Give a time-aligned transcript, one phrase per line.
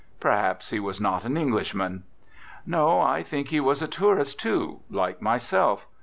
[0.19, 2.05] Perhaps he was not an Englishman.
[2.65, 5.85] No, I think he was a tourist, too, like myself.